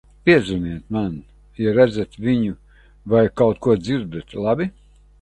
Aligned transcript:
Piezvaniet 0.27 0.87
man, 0.97 1.13
ja 1.65 1.71
redzat 1.77 2.17
viņu 2.29 2.57
vai 3.15 3.25
kaut 3.43 3.65
ko 3.67 3.81
dzirdat, 3.85 4.39
labi? 4.49 4.73